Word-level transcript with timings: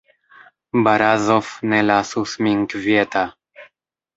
Barazof 0.83 1.49
ne 1.73 1.81
lasus 1.91 2.35
min 2.47 2.67
kvieta. 2.73 3.25